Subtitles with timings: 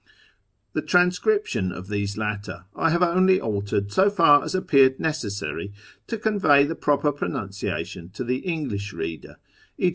[0.73, 5.71] The transcription of these latter I have only altered so far as appeared necessary
[6.07, 9.35] to convey the proper pronunciation to the English reader,
[9.77, 9.89] e.